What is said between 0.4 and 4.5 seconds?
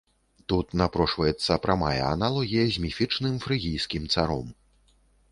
Тут напрошваецца прамая аналогія з міфічным фрыгійскім царом.